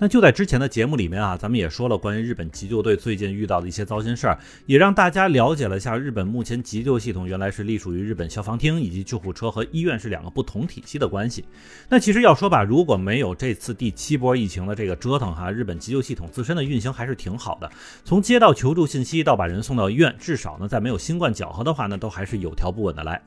[0.00, 11.44] 那就在之前的节目里面啊，咱们也说了关于日本急救队最近遇到的一些糟心事儿，也让大家了解了一下日本目前急救系统原来是隶属于日本消防厅，以及救护车和医院是两个不同体系的关系。
[11.86, 17.70] 那其实要说吧，如果没有这次第七波疫情的这个折腾哈，日本急救系统自身的运行还是挺好的。
[18.02, 23.20] 从接到求助信息到把人送到医院，至少呢，在没有新冠搅和的话呢，都还是有条不紊的来。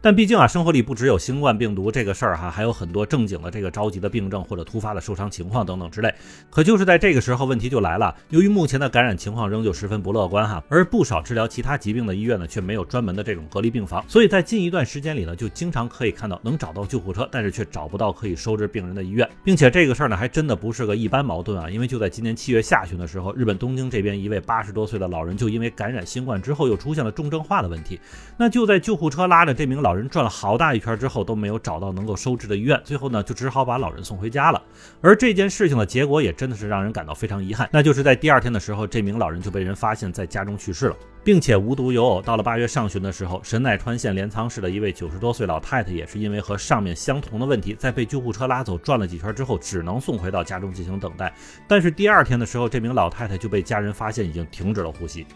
[0.00, 6.12] 但毕竟啊，生活里不只有新冠病毒这个事儿哈，还有很多正经的这个着急的病症或者突发的受伤情况等等之类。
[6.50, 8.14] 可就是在这个时候，问题就来了。
[8.30, 19.28] 由于目前的感染情况仍旧十分不乐观哈，而不少治疗其他疾病的医院呢，却没有专门的这种隔离病房，所以在近一段时间里呢，就经常可以看到能找到救护车，但是却找不到可以收治病人的医院。
[19.44, 28.00] 并且这个事儿呢，还真的不是个一般矛盾啊，因为就在今年七月下旬的时候，日本东京这边一位八十多岁的老人就因为感染新冠之后又出现了重症化的问题。
[28.36, 30.56] 那就在救护车拉着这名老人转了好。
[30.56, 34.62] 大一圈之后都没有找到能够收治的医院，最后呢就只好把老人送回家了。
[35.00, 51.32] 而这件事情的结果也真的是让人感到非常遗憾，那就是在第二天的时候，这名老人就被人发现在家中去世了，并且无独有偶，到了八月上旬的时候，神奈川县镰仓市的一位九十多岁老太太也是因为和上面相同的问题，在被救护车拉走转了几圈之后，只能送回到家中进行等待。
[51.66, 55.26] 但是第二天的时候，这名老太太就被家人发现已经停止了呼吸。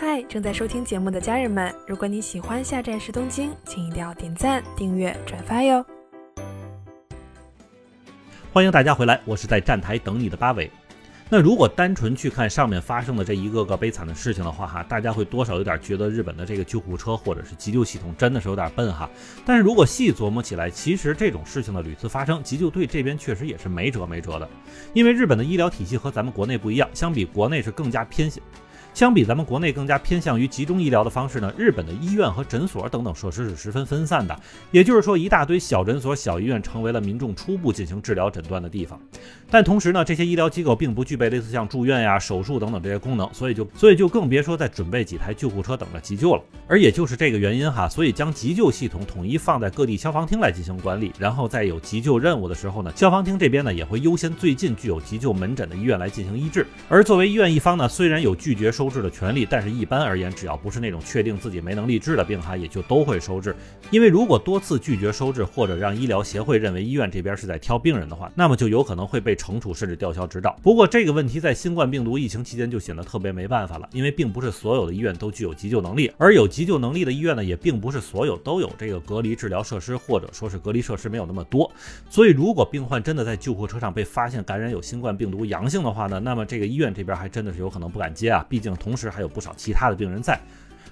[0.00, 5.84] 嗨，正在收听节目的家人们，如果你喜欢下站是东京，请一定要点赞、订阅、转发哟！
[8.52, 10.70] 欢迎大家回来，我是在站台等你的八尾。
[11.28, 19.10] 那如果单纯去看上面发生的这一个个悲惨的事情的话，哈，大家会多少有点觉得日本的这个救护车或者是急救系统真的是有点笨哈。
[19.44, 24.48] 但是如果细琢磨起来，其实这种事情的屡次发生，急救队这边确实也是没辙没辙的，
[24.94, 28.40] 因为日本的医疗体系和咱们国内不一样，相比国内是更加偏向。
[28.98, 34.36] 相比咱们国内更加偏向于集中医疗的方式呢，日本的医院和诊所等等设施是十分分散的。
[34.72, 39.00] 也就是说，一大堆小诊所、小医院成为了民众初步进行治疗诊断的地方。
[39.48, 46.42] 但同时呢，这些医疗机构并不具备类似像住院呀、手术等等这些功能，所以就所以就更别说再准备几台救护车等着急救了。
[46.66, 56.66] 而也就是这个原因哈，所以将急救系统统一放在各地消防厅来进行管理，然后在有急救任务的时候呢，消防厅这边呢也会优先最近具有急救门诊的医院来进行医治。
[56.88, 58.87] 而作为医院一方呢，虽然有拒绝收。
[58.88, 63.54] 收治的权利，但是一般而言，只要不是那种确定自己没能力治的病哈，也就都会收治。
[63.90, 70.56] 因为如果多次拒绝收治，或者让医疗协会认为医院这边是在挑病人的话，那么就有可能会被惩处，甚至吊销执照。
[70.62, 81.70] 不过这个问题在新冠病毒疫情期间就显得特别没办法了，因为并不是所有的医院都具有急救能力，而有急救能力的医院呢，也并不是所有都有这个隔离治疗设施，或者说是隔离设施没有那么多。
[82.08, 88.77] 所以如果病患真的在救护车上被发现感染有新冠病毒阳性的话呢，那么这个医院这边还真的是有可能不敢接啊，毕竟。
[88.78, 90.40] 同时还有不少其他的病人在。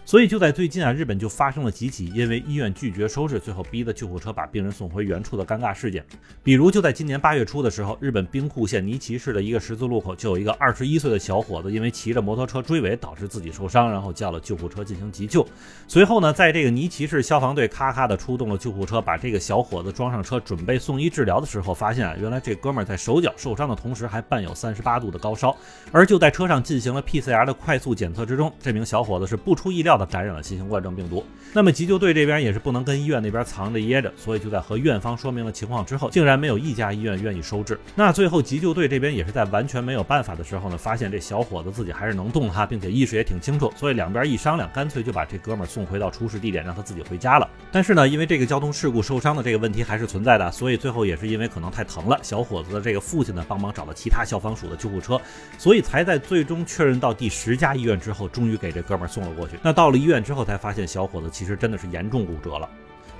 [0.06, 6.04] 所以就在最近啊，日本就发生了几起因为医院拒绝收治，最后逼得救护车把病人送回原处的尴尬事件。
[6.44, 15.44] 比如就在今年八月初的时候，日本兵库县尼崎市的一个十字路口，就有一个二十一岁的小伙子，因为骑着摩托车追尾，导致自己受伤，然后叫了救护车进行急救。
[15.88, 25.56] 随后呢，在这个尼崎市消防队咔咔的出动了救护车，把这个小伙子装上车，准备送医治疗的时候，发现啊，原来这哥们在手脚受伤的同时，还伴有三十八度的高烧。
[25.90, 30.76] 而就在车上进行了 PCR 的快速检测之中，这名小伙子是不出意料的感染了新型冠。
[30.86, 37.76] 状病毒，那么急救队这边也是不能跟医院那边藏着掖着，所以就在和院方说明了情况之后，竟然没有一家医院愿意收治。
[37.94, 47.48] 那最后急救队这边也是在完全没有办法的时候呢，发现这小伙子自己还是能动哈，并且意识也挺清楚，所以两边一商量，干脆就把这哥们儿送回到出事地点，让他自己回家了。
[47.72, 55.20] 但是呢，因为这个交通事故受伤的这个问题还是存在的，所以最后也是因为可能太疼了，小伙子的这个父亲呢帮忙找了其他消防署的救护车，
[55.58, 59.56] 所以才在最终确认到第十家医院之后，终于给这哥们送了过去。
[59.62, 62.68] 那到到了医院之后才发现小伙子其实真的是严重骨折了。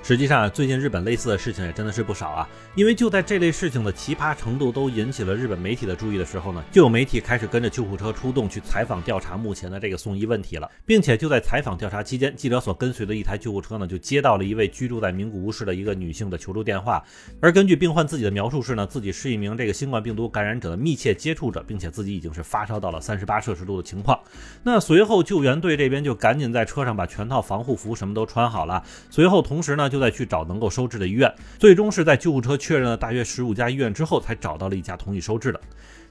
[0.07, 2.47] 实际上，最近日本类似的事情也真的是不少啊。
[2.75, 10.71] 因为就在这类事情的奇葩程度都引起了日本媒体的注意的时候呢，就有媒体开始跟着救护车出动去采访调查目前的这个送医问题了。
[10.85, 17.03] 并且就在采访调查期间，记者所跟随的一台救护车呢，就接到了一位居住在名古屋市的一个女性的求助电话。
[17.41, 24.17] 而根据病患自己的描述是呢，自己是一名这个新冠病毒感染者的密切接触者，并且自己已经是发烧到了三十八摄氏度的情况。
[24.63, 28.81] 那随后救援队这边就赶紧在车上把全套防护服什么都穿好了。
[29.09, 35.59] 随后同时呢，就就在去找能够收治的医院，最终是在救护车确认了大约十五家医院之后，才找到了一家同意收治的。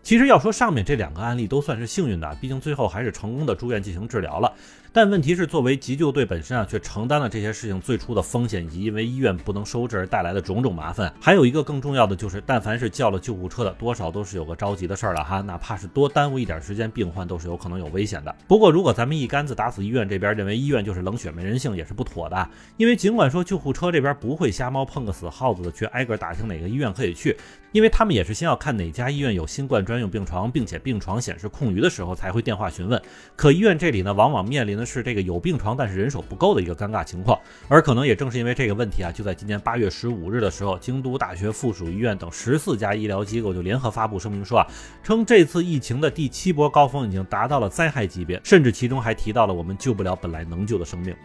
[0.06, 4.52] 其实要说上面这两个案例都算是幸运的，毕竟最后还是成功的住院进行治疗了。
[4.92, 11.12] 但问题是，作为急救队本身啊，却承担了这些事情最初的风险，以及因为医院不能收治而带来的种种麻烦。
[11.20, 18.34] 还有一个更重要的就是，但凡是叫了救护车的，多少都是有个着急的事儿了哈，哪怕是多耽误一点时间，病患都是有可能有危险的。
[18.46, 22.48] 不过，如果咱们一竿子打死医院这边，认为医院就是冷血没人性，也是不妥的。
[22.76, 27.36] 因为尽管说救护车这边不会瞎猫碰个死耗子的去挨个打听哪个医院可以去，
[27.72, 33.00] 因为他们也是先要看哪家医院有新冠专专用病床，并且病床显示空余的时候才会电话询问。
[33.34, 37.40] 可医院这里呢，往往面临的是这个有病床，但是人手不够的一个尴尬情况。
[37.66, 44.66] 而可能也正是因为这个问题啊，就在今年八月十五日的时候，京都大学附属医院等十四家医疗机构就联合发布声明说啊，
[45.02, 51.16] 称这次疫情的第七波高峰已经达到了灾害级别，甚至其中还提到了我们救不了本来能救的生命。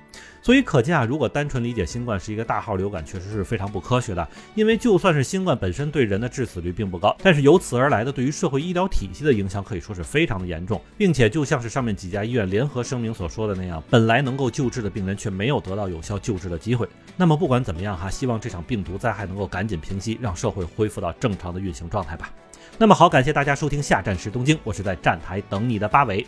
[0.41, 4.25] 所以可见啊，如果单纯理解新冠是一个大号流感，确实是非常不科学的。
[4.55, 16.87] 因为就算是新冠本身对人的致死率并不高，但是由此而来的对于社会医疗体系的影响可以说是非常的严重，并且就像是上面几家医院联合声明所说的那样，本来能够救治的病人却没有得到有效救治的机会。
[17.15, 22.29] 那么不管怎么样哈，希望这场病毒灾害能够赶紧平息，让社会恢复到正常的运行状态吧。
[22.77, 26.27] 那么好，感谢大家收听下站时东京，我是在站台等你的八尾。